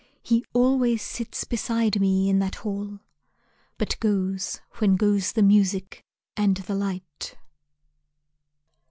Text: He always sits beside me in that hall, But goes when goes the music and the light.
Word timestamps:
He 0.23 0.43
always 0.51 0.99
sits 1.03 1.43
beside 1.43 1.99
me 2.01 2.27
in 2.27 2.39
that 2.39 2.55
hall, 2.65 3.01
But 3.77 3.99
goes 3.99 4.59
when 4.79 4.95
goes 4.95 5.33
the 5.33 5.43
music 5.43 6.03
and 6.35 6.57
the 6.57 6.73
light. 6.73 7.37